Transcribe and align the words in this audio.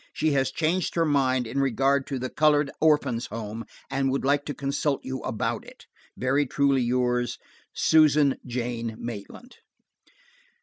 She 0.13 0.31
has 0.31 0.49
changed 0.49 0.95
her 0.95 1.05
mind 1.05 1.45
in 1.45 1.59
regard 1.59 2.07
to 2.07 2.17
the 2.17 2.31
Colored 2.31 2.71
Orphans' 2.81 3.27
Home, 3.27 3.65
and 3.87 4.09
would 4.09 4.25
like 4.25 4.45
to 4.45 4.53
consult 4.55 5.05
you 5.05 5.19
about 5.21 5.63
it. 5.63 5.85
"Very 6.17 6.47
truly 6.47 6.81
yours, 6.81 7.37
"SUSAN 7.75 8.39
JANE 8.43 8.95
MAITLAND." 8.97 9.57